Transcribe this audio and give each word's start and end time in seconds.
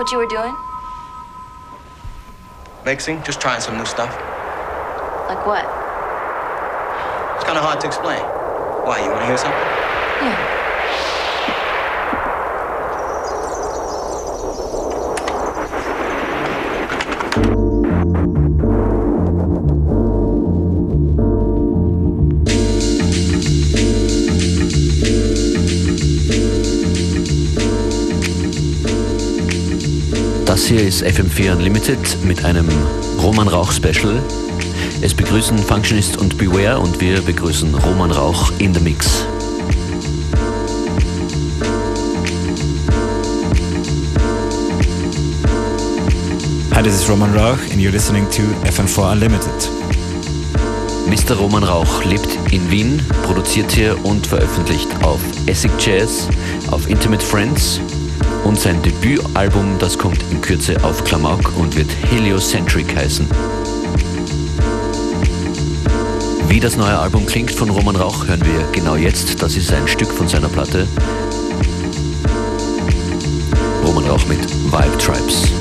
what 0.00 0.10
you 0.10 0.16
were 0.16 0.24
doing? 0.24 0.56
Mixing, 2.86 3.22
just 3.22 3.38
trying 3.38 3.60
some 3.60 3.76
new 3.76 3.84
stuff. 3.84 4.08
Like 5.28 5.44
what? 5.44 5.64
It's 7.36 7.44
kind 7.44 7.58
of 7.58 7.64
hard 7.64 7.82
to 7.82 7.86
explain. 7.86 8.22
Why, 8.86 9.04
you 9.04 9.10
want 9.10 9.20
to 9.20 9.26
hear 9.26 9.36
something? 9.36 9.60
Yeah. 10.24 10.59
Hier 30.70 30.86
ist 30.86 31.02
FM4 31.02 31.56
Unlimited 31.56 31.98
mit 32.24 32.44
einem 32.44 32.68
Roman 33.20 33.48
Rauch 33.48 33.72
Special. 33.72 34.22
Es 35.02 35.12
begrüßen 35.12 35.58
Functionist 35.58 36.16
und 36.16 36.38
Beware 36.38 36.78
und 36.78 37.00
wir 37.00 37.20
begrüßen 37.22 37.74
Roman 37.74 38.12
Rauch 38.12 38.52
in 38.58 38.72
the 38.72 38.78
Mix. 38.78 39.26
Hi, 46.72 46.80
this 46.84 46.94
is 46.94 47.10
Roman 47.10 47.34
Rauch 47.34 47.58
and 47.72 47.80
you're 47.80 47.90
listening 47.90 48.30
to 48.30 48.42
FM4 48.70 49.10
Unlimited. 49.10 49.68
Mr. 51.08 51.34
Roman 51.34 51.64
Rauch 51.64 52.04
lebt 52.04 52.38
in 52.52 52.70
Wien, 52.70 53.04
produziert 53.24 53.72
hier 53.72 53.96
und 54.04 54.24
veröffentlicht 54.24 54.88
auf 55.02 55.18
Essig 55.46 55.72
Jazz, 55.80 56.28
auf 56.70 56.88
Intimate 56.88 57.26
Friends 57.26 57.80
und 58.44 58.58
sein 58.58 58.80
Debütalbum, 58.82 59.78
das 59.78 59.98
kommt 59.98 60.22
in 60.30 60.40
Kürze 60.40 60.82
auf 60.82 61.04
Klamauk 61.04 61.56
und 61.56 61.76
wird 61.76 61.90
Heliocentric 62.10 62.96
heißen. 62.96 63.26
Wie 66.48 66.60
das 66.60 66.76
neue 66.76 66.98
Album 66.98 67.26
klingt 67.26 67.52
von 67.52 67.70
Roman 67.70 67.96
Rauch, 67.96 68.26
hören 68.26 68.44
wir 68.44 68.66
genau 68.72 68.96
jetzt. 68.96 69.42
Das 69.42 69.56
ist 69.56 69.72
ein 69.72 69.86
Stück 69.86 70.10
von 70.10 70.26
seiner 70.26 70.48
Platte. 70.48 70.86
Roman 73.84 74.04
Rauch 74.04 74.26
mit 74.26 74.40
Vibe 74.72 74.98
Tribes. 74.98 75.59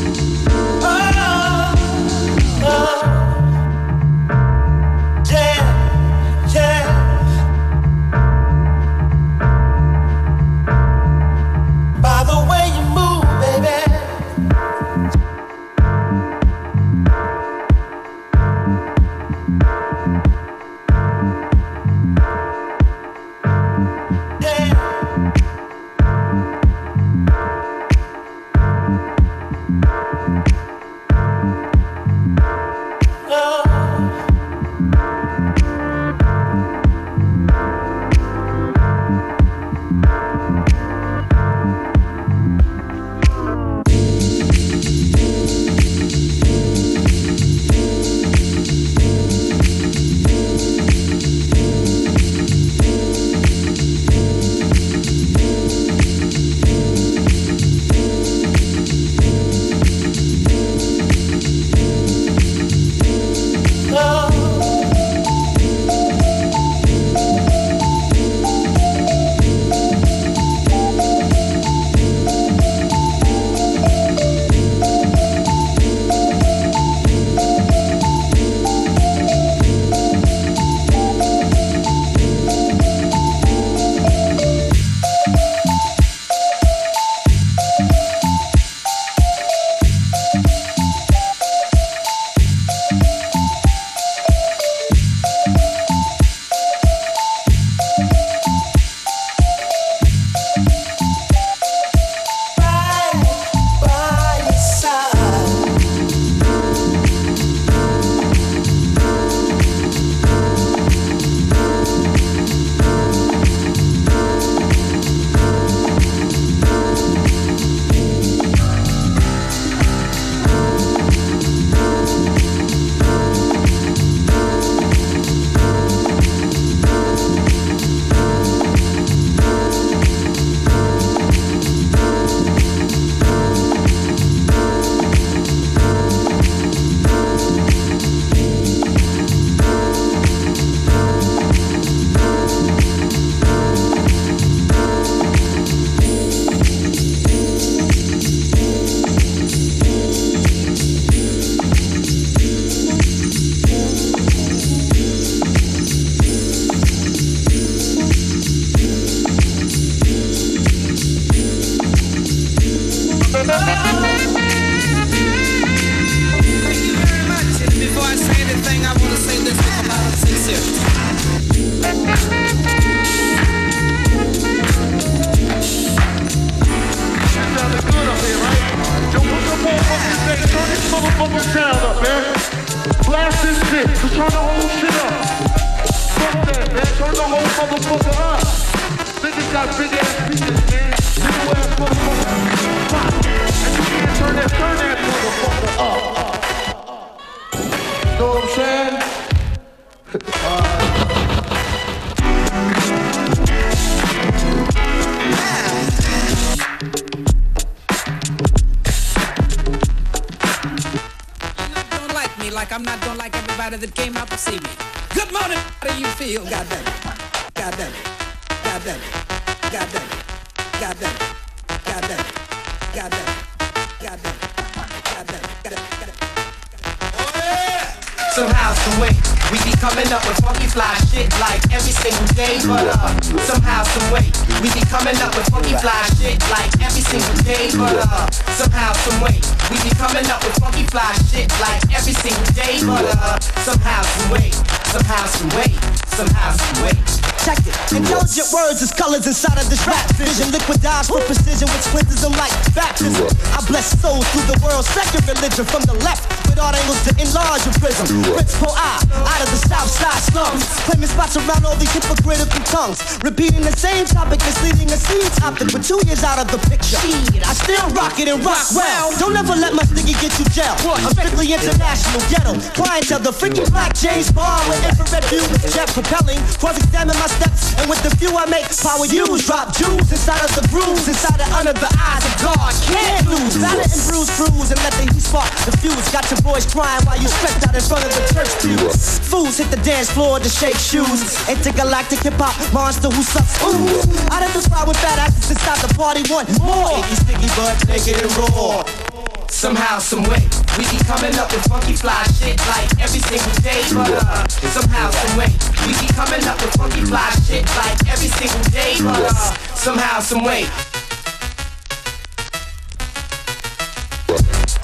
Somehow, 228.36 228.74
some 228.74 229.00
way, 229.00 229.16
we 229.51 229.57
be 229.63 229.72
coming 229.80 230.12
up 230.12 230.19
with 230.28 230.36
funky 230.44 230.68
fly 230.68 231.00
shit 231.07 231.31
like 231.40 231.63
every 231.72 231.96
single 231.96 232.28
day, 232.36 232.60
but 232.68 232.92
uh, 232.92 233.16
somehow, 233.48 233.84
some 233.84 234.12
way, 234.12 234.28
we 234.60 234.68
be 234.75 234.84
coming 234.92 235.16
up 235.24 235.34
with 235.36 235.48
funky 235.48 235.80
fly 235.80 236.04
shit 236.19 236.44
like 236.51 236.68
every 236.84 237.00
single 237.00 237.40
day, 237.44 237.72
but 237.72 237.96
uh, 238.04 238.30
somehow, 238.60 238.92
some 239.07 239.22
way, 239.24 239.40
we 239.72 239.80
be 239.80 239.95
coming 239.95 240.28
up 240.28 240.44
with 240.44 240.60
funky 240.60 240.84
fly 240.92 241.13
shit 241.31 241.48
like 241.63 241.80
every 241.95 242.12
single 242.12 242.52
day, 242.52 242.84
but 242.84 243.07
uh, 243.16 243.40
somehow, 243.63 244.04
some 244.04 244.30
way, 244.31 244.52
somehow, 244.92 245.25
some 245.25 245.50
way, 245.56 245.72
somehow, 246.19 246.52
some 246.52 246.84
way 246.84 247.08
protected. 247.39 247.74
Intelligent 247.95 248.51
words 248.51 248.81
is 248.83 248.91
colors 248.91 249.25
inside 249.25 249.57
of 249.57 249.69
this 249.71 249.88
rap 249.88 250.03
vision. 250.19 250.51
Liquidized 250.51 251.07
for 251.07 251.24
precision 251.24 251.68
with 251.71 251.83
splinters 251.83 252.24
and 252.24 252.36
light. 252.36 252.51
Baptism. 252.75 253.27
I 253.56 253.63
bless 253.68 253.95
souls 254.00 254.27
through 254.36 254.47
the 254.51 254.59
world's 254.59 254.88
second 254.91 255.24
religion 255.24 255.63
from 255.63 255.83
the 255.88 255.95
left 256.03 256.27
with 256.47 256.59
art 256.59 256.75
angles 256.75 257.00
to 257.07 257.12
enlarge 257.15 257.63
your 257.63 257.75
prism. 257.80 258.06
Principal 258.36 258.75
I, 258.75 259.00
out 259.24 259.41
of 259.41 259.50
the 259.50 259.62
south 259.63 259.88
side 259.88 260.19
slums. 260.27 260.68
Claiming 260.83 261.07
spots 261.07 261.39
around 261.39 261.63
all 261.63 261.75
these 261.80 261.91
hypocritical 261.95 262.59
tongues. 262.68 263.00
Repeating 263.24 263.63
the 263.63 263.75
same 263.75 264.06
topic, 264.06 264.44
misleading 264.44 264.92
a 264.92 265.00
scene 265.00 265.31
topic. 265.39 265.71
But 265.71 265.83
two 265.88 266.00
years 266.06 266.24
out 266.24 266.44
of 266.44 266.51
the 266.51 266.59
picture. 266.68 267.00
I 267.00 267.53
still 267.56 267.88
rock 267.95 268.19
it 268.19 268.27
and 268.27 268.44
rock 268.44 268.68
well. 268.75 269.15
Don't 269.18 269.35
ever 269.35 269.56
let 269.56 269.74
my 269.74 269.83
sticky 269.88 270.13
get 270.19 270.35
you 270.35 270.45
gel. 270.51 270.75
I'm 270.92 271.07
strictly 271.15 271.56
international 271.56 272.21
ghetto. 272.27 272.53
Clientele, 272.75 273.24
the 273.24 273.31
freaking 273.31 273.69
black 273.71 273.95
James 273.95 274.31
Bond 274.31 274.68
with 274.68 274.83
infrared 274.83 275.24
view. 275.31 275.44
Jet 275.71 275.88
propelling. 275.95 276.39
Cross-examine 276.59 277.15
my 277.15 277.29
steps, 277.30 277.78
and 277.78 277.86
with 277.90 278.02
the 278.02 278.12
few 278.18 278.34
I 278.34 278.46
make, 278.50 278.66
power 278.81 279.06
use, 279.06 279.46
drop 279.46 279.76
jewels 279.78 280.10
inside 280.10 280.42
of 280.42 280.54
the 280.58 280.66
bruise, 280.74 281.08
inside 281.08 281.40
of 281.40 281.50
under 281.54 281.74
the 281.74 281.92
eyes 282.02 282.26
of 282.26 282.36
God. 282.42 282.72
Can't 282.90 283.28
lose, 283.30 283.56
valor 283.62 283.86
and 283.86 284.02
bruise, 284.10 284.30
bruise, 284.38 284.70
and 284.74 284.80
let 284.81 284.94
the 284.98 285.06
heat 285.14 285.22
spark 285.22 285.50
the 285.66 285.74
fuse. 285.78 286.08
Got 286.10 286.26
your 286.31 286.42
boys 286.42 286.66
crying 286.66 287.04
while 287.06 287.20
you 287.22 287.28
stretched 287.28 287.68
out 287.68 287.76
in 287.76 287.84
front 287.86 288.04
of 288.06 288.12
the 288.12 288.24
church 288.34 288.52
pews. 288.62 289.20
Fools 289.30 289.58
hit 289.58 289.70
the 289.70 289.81
dance 289.86 290.10
floor 290.12 290.40
to 290.40 290.50
shake 290.50 290.78
shoes. 290.78 291.38
Intergalactic 291.48 292.20
hip 292.20 292.38
hop 292.38 292.56
monster 292.74 293.10
who 293.10 293.22
sucks. 293.22 293.62
Ooh, 293.62 294.02
out 294.34 294.44
of 294.44 294.52
the 294.54 294.62
spot 294.62 294.88
with 294.88 294.98
fat 294.98 295.20
asses 295.20 295.52
inside 295.52 295.80
the 295.86 295.94
party. 295.94 296.24
One 296.31 296.46
more. 296.62 296.98
Iggy, 296.98 297.16
sticky, 297.22 297.50
but 297.56 297.78
naked 297.88 298.22
and 298.22 298.31
raw 298.38 299.08
somehow, 299.51 300.00
some 300.00 300.24
way. 300.24 300.48
We 300.78 300.86
keep 300.86 301.06
coming 301.06 301.36
up 301.36 301.51
with 301.51 301.63
funky 301.68 301.94
fly 301.94 302.24
shit 302.38 302.57
like 302.68 302.90
every 303.00 303.19
single 303.19 303.62
day, 303.62 303.84
but 303.94 304.10
uh, 304.12 304.48
somehow, 304.48 305.12
some 305.12 305.38
way. 305.38 305.48
We 305.86 305.94
keep 305.94 306.13
coming 306.16 306.44
up 306.46 306.62
with 306.62 306.74
funky 306.75 307.01
fly 307.06 307.30
shit 307.46 307.66
like 307.75 308.07
every 308.07 308.28
single 308.30 308.63
day, 308.72 308.96
but 309.01 309.19
uh, 309.19 309.34
somehow, 309.75 310.19
some 310.19 310.44
way. 310.44 310.66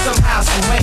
Somehow, 0.03 0.41
some 0.41 0.69
way. 0.69 0.81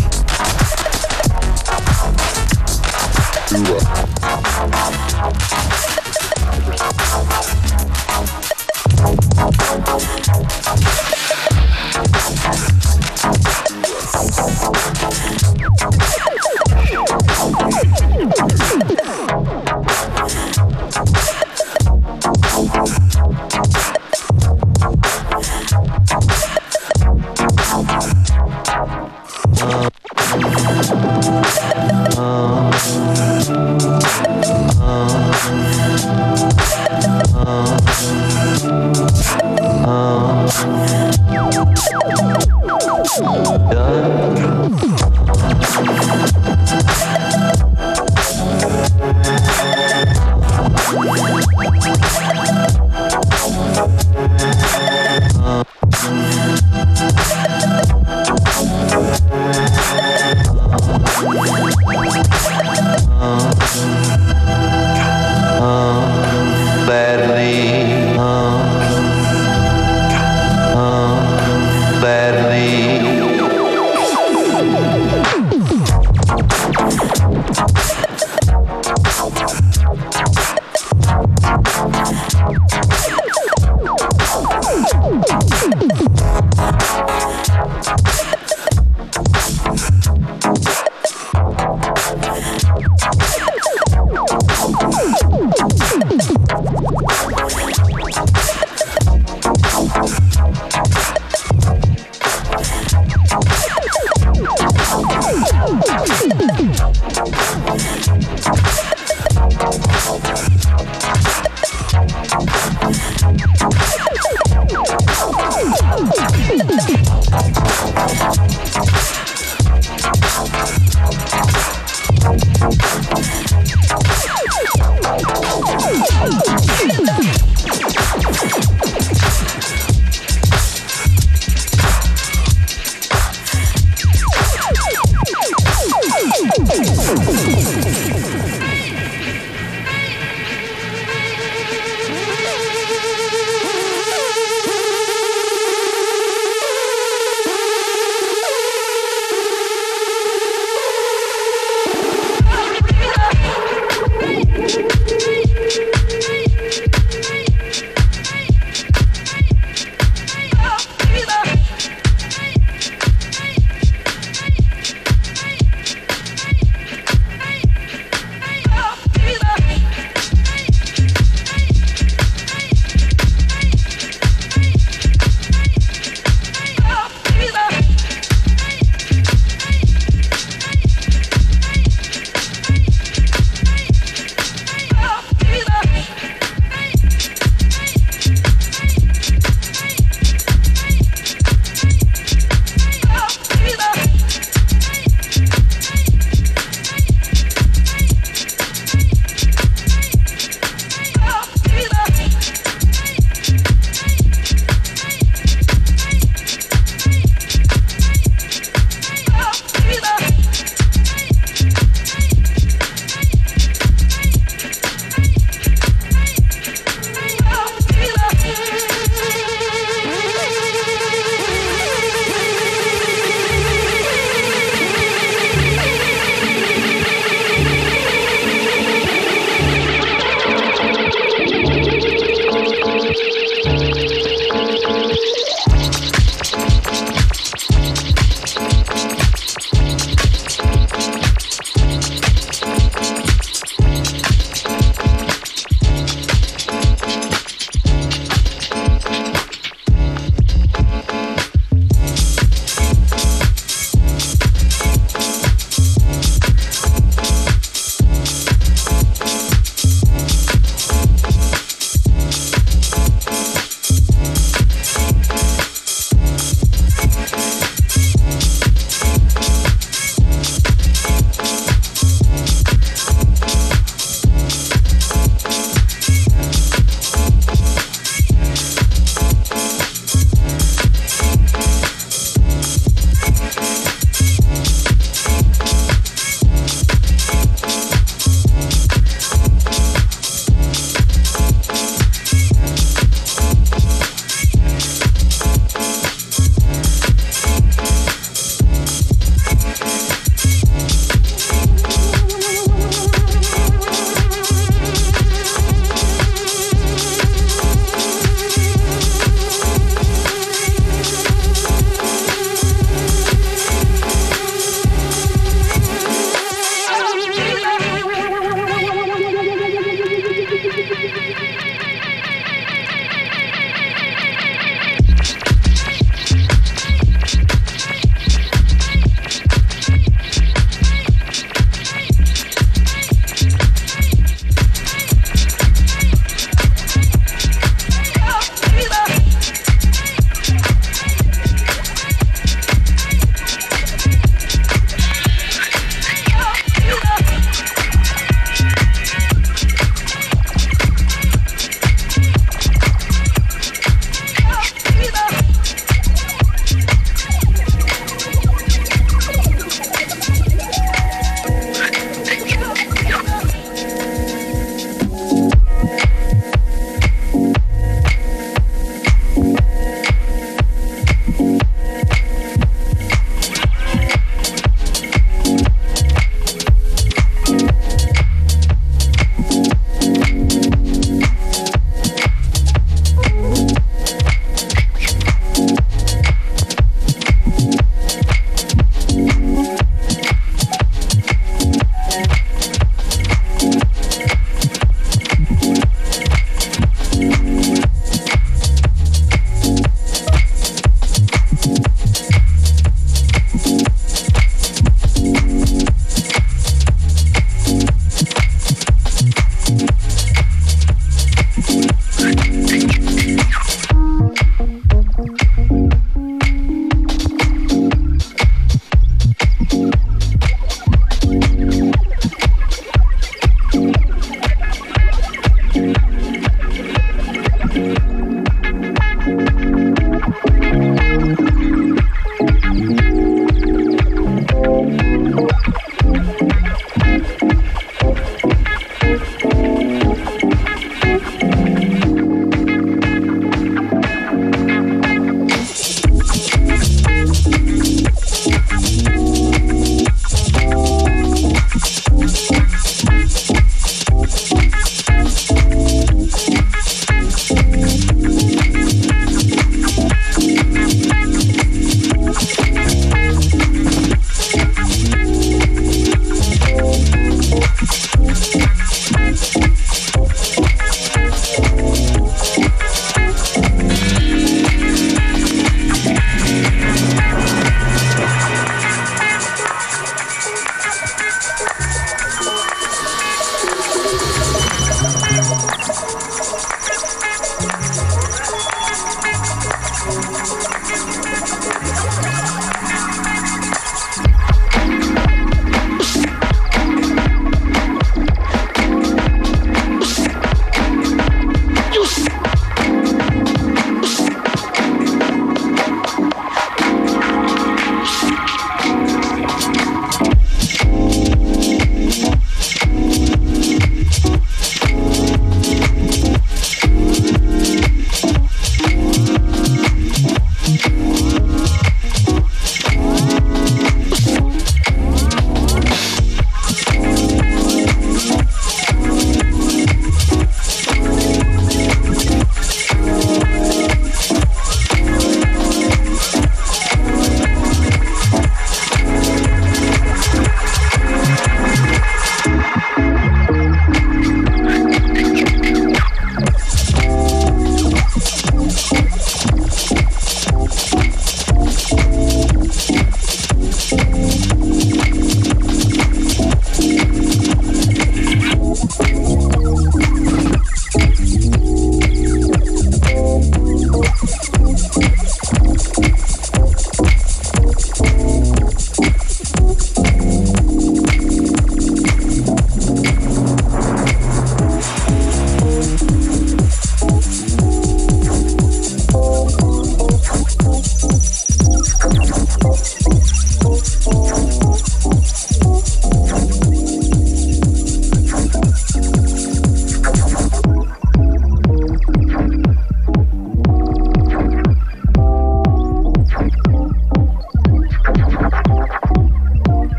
Do 9.82 9.98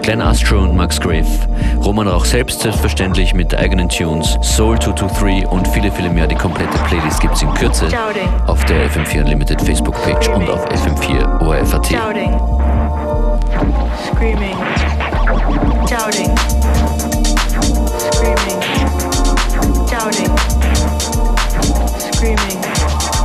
Curtis, 0.00 0.02
Glenn 0.02 0.20
Astro 0.20 0.62
und 0.62 0.76
Max 0.76 1.00
Grave. 1.00 1.26
Roman 1.84 2.08
Rauch 2.08 2.24
selbst 2.24 2.60
selbstverständlich 2.60 3.34
mit 3.34 3.54
eigenen 3.54 3.88
Tunes, 3.88 4.38
Soul 4.42 4.78
223 4.78 5.46
und 5.48 5.66
viele, 5.68 5.90
viele 5.92 6.10
mehr. 6.10 6.26
Die 6.26 6.34
komplette 6.34 6.76
Playlist 6.88 7.20
gibt 7.20 7.34
es 7.34 7.42
in 7.42 7.52
Kürze 7.54 7.88
auf 8.46 8.64
der 8.64 8.90
FM4 8.90 9.20
Unlimited 9.22 9.60
Facebook-Page 9.60 10.28
und 10.28 10.48
auf 10.48 10.66
FM4 10.68 11.40
ORFAT. 11.42 11.86
Screaming. 11.86 12.30
Doubting. 15.88 16.34
Screaming. 17.98 18.60
Doubting. 19.90 20.30
Screaming. 22.12 23.19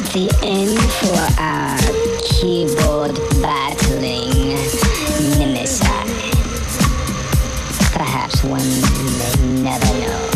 is 0.00 0.12
the 0.12 0.28
end 0.42 0.78
for 1.00 1.18
our 1.40 1.78
keyboard 2.22 3.14
battling 3.42 4.54
nemesis. 5.38 5.80
Perhaps 7.92 8.44
one 8.44 8.60
may 9.18 9.62
never 9.62 9.92
know, 10.00 10.30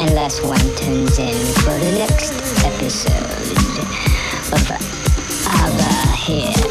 unless 0.00 0.40
one 0.42 0.58
turns 0.76 1.18
in 1.18 1.34
for 1.62 1.76
the 1.78 1.92
next 1.98 2.32
episode 2.64 3.52
of 4.52 4.70
other 5.46 6.16
Here. 6.16 6.61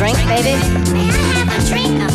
Drink, 0.00 0.16
baby? 0.28 0.56
May 0.94 1.10
I 1.10 1.44
have 1.44 1.62
a 1.62 1.68
drink 1.68 2.09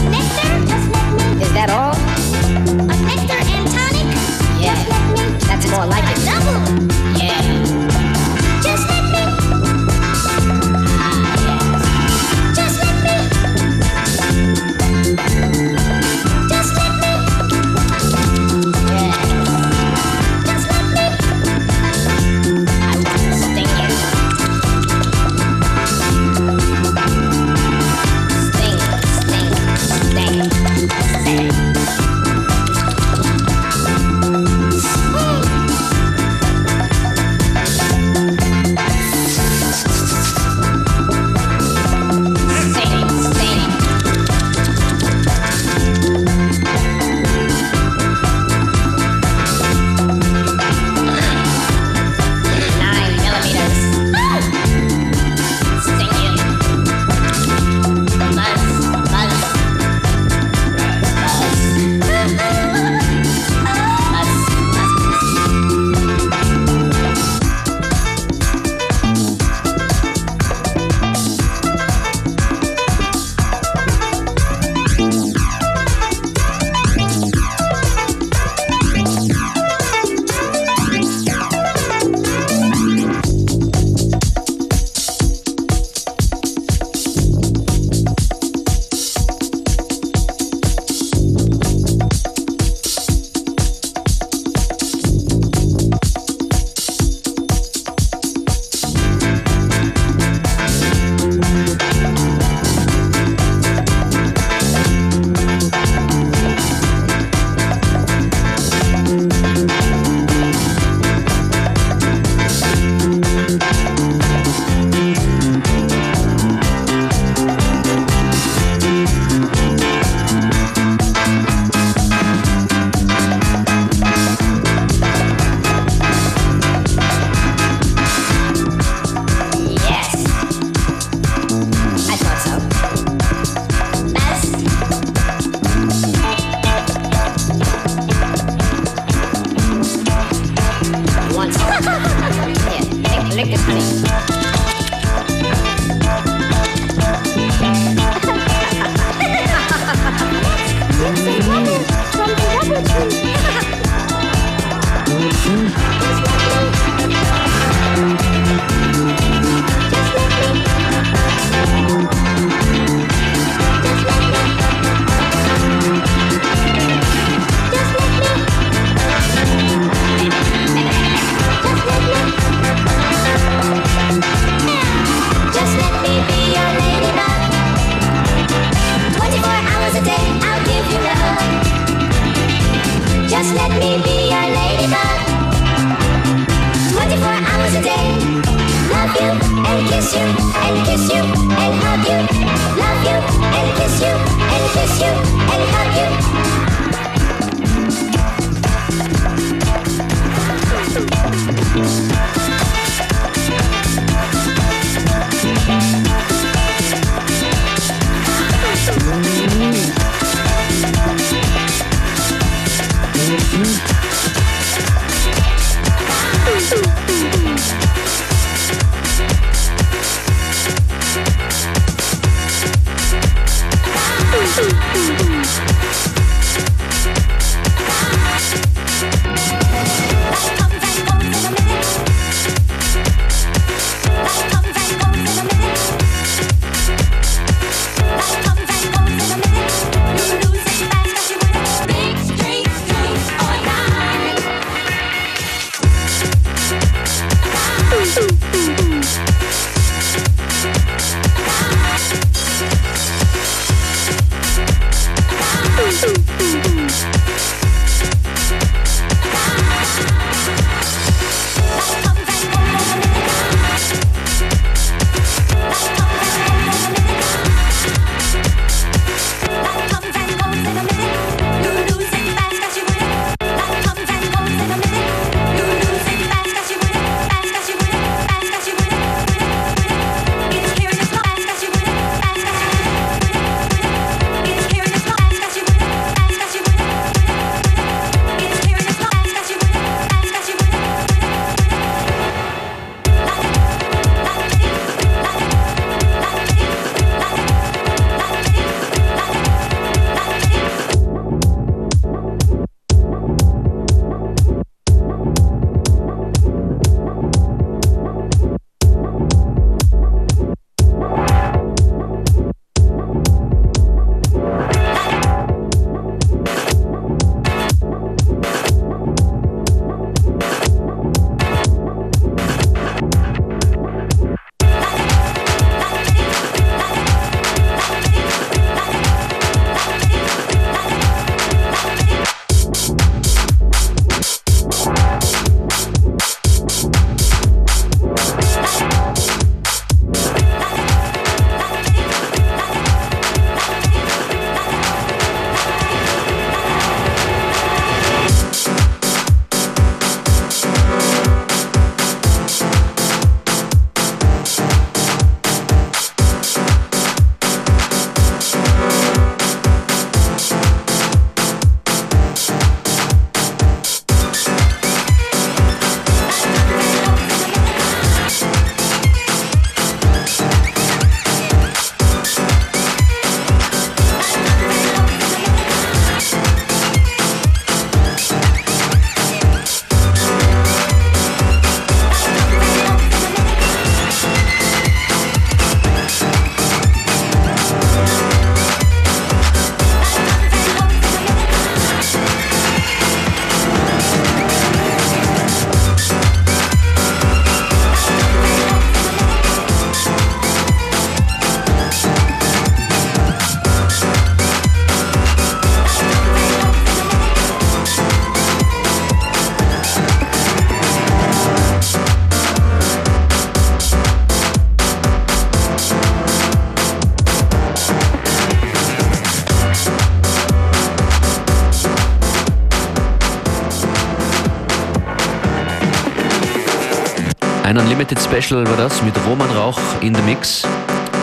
Ein 428.05 428.09
Unlimited 428.09 428.43
Special 428.43 428.67
war 428.67 428.77
das 428.77 429.01
mit 429.01 429.15
Roman 429.27 429.49
Rauch 429.57 429.79
in 430.01 430.13
the 430.13 430.21
Mix, 430.21 430.61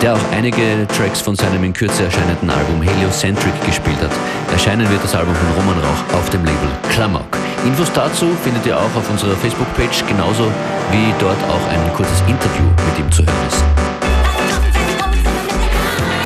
der 0.02 0.14
auch 0.14 0.32
einige 0.32 0.84
Tracks 0.88 1.20
von 1.20 1.36
seinem 1.36 1.62
in 1.62 1.72
Kürze 1.72 2.04
erscheinenden 2.04 2.50
Album 2.50 2.82
Heliocentric 2.82 3.54
gespielt 3.64 3.98
hat. 4.02 4.10
Erscheinen 4.50 4.90
wird 4.90 5.04
das 5.04 5.14
Album 5.14 5.32
von 5.32 5.46
Roman 5.62 5.78
Rauch 5.78 6.18
auf 6.18 6.28
dem 6.30 6.44
Label 6.44 6.68
Klamauk. 6.90 7.38
Infos 7.64 7.86
dazu 7.94 8.26
findet 8.42 8.66
ihr 8.66 8.76
auch 8.76 8.96
auf 8.96 9.08
unserer 9.08 9.36
Facebook-Page, 9.36 10.04
genauso 10.08 10.50
wie 10.90 11.14
dort 11.20 11.38
auch 11.44 11.68
ein 11.70 11.94
kurzes 11.94 12.20
Interview 12.22 12.64
mit 12.64 12.98
ihm 12.98 13.12
zu 13.12 13.22
hören 13.22 13.46
ist. 13.46 13.64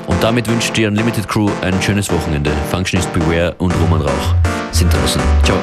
Und 0.07 0.23
damit 0.23 0.49
wünscht 0.49 0.75
die 0.75 0.87
Unlimited 0.87 1.29
Crew 1.29 1.51
ein 1.61 1.83
schönes 1.83 2.11
Wochenende. 2.11 2.51
Functionist 2.71 3.13
Beware 3.13 3.55
und 3.59 3.75
Roman 3.83 4.01
Rauch 4.01 4.35
sind 4.73 4.91
draußen. 4.91 5.21
Ciao. 5.43 5.59